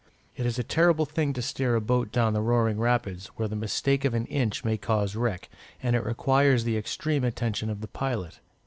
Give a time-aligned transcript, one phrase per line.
[0.35, 3.55] It is a terrible thing to steer a boat down the roaring rapids, where the
[3.55, 5.47] mistake of an inch may cause wreck,
[5.83, 8.39] and it requires the extreme attention of the pilot.